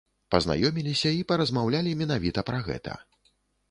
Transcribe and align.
Пазнаёміліся 0.35 1.13
і 1.19 1.21
паразмаўлялі 1.33 1.97
менавіта 2.03 2.49
пра 2.53 2.67
гэта. 2.71 3.01